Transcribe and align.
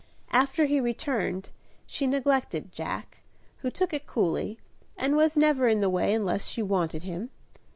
After 0.31 0.65
he 0.65 0.79
returned, 0.79 1.51
she 1.85 2.07
neglected 2.07 2.71
Jack, 2.71 3.21
who 3.57 3.69
took 3.69 3.93
it 3.93 4.07
coolly, 4.07 4.57
and 4.97 5.15
was 5.15 5.37
never 5.37 5.67
in 5.67 5.79
the 5.79 5.91
way 5.91 6.11
unless 6.11 6.47
she 6.47 6.63
wanted 6.63 7.03
him. 7.03 7.29